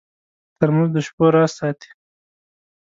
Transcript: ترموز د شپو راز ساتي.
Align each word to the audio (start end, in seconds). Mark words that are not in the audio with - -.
ترموز 0.57 0.89
د 0.93 0.97
شپو 1.05 1.25
راز 1.35 1.51
ساتي. 1.59 1.89